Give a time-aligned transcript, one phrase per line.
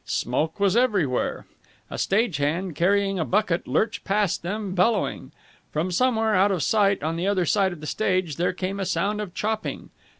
[0.03, 1.45] Smoke was everywhere.
[1.91, 5.31] A stage hand, carrying a bucket, lurched past them, bellowing.
[5.71, 8.85] From somewhere out of sight on the other side of the stage there came a
[8.87, 9.91] sound of chopping.